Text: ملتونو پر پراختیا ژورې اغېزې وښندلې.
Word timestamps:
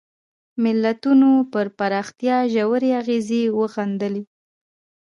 ملتونو 0.63 1.31
پر 1.51 1.65
پراختیا 1.77 2.37
ژورې 2.53 2.89
اغېزې 3.01 3.43
وښندلې. 3.57 4.23